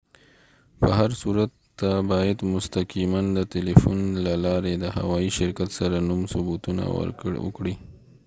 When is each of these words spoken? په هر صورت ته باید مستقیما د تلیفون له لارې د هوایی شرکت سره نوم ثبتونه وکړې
په 0.79 0.87
هر 0.97 1.11
صورت 1.21 1.51
ته 1.79 1.89
باید 2.11 2.39
مستقیما 2.55 3.21
د 3.37 3.39
تلیفون 3.53 3.99
له 4.25 4.33
لارې 4.45 4.73
د 4.77 4.85
هوایی 4.97 5.29
شرکت 5.37 5.69
سره 5.79 5.95
نوم 6.07 6.21
ثبتونه 6.33 6.83
وکړې 7.45 7.75